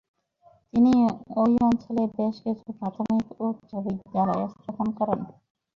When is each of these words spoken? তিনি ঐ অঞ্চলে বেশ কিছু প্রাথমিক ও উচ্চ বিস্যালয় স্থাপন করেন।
তিনি 0.73 0.93
ঐ 1.35 1.43
অঞ্চলে 1.67 2.03
বেশ 2.15 2.35
কিছু 2.45 2.67
প্রাথমিক 2.79 3.25
ও 3.35 3.45
উচ্চ 3.49 3.71
বিস্যালয় 3.85 4.45
স্থাপন 4.53 4.87
করেন। 4.99 5.19